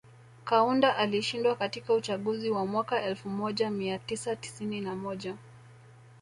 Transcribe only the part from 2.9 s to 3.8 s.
elfu moja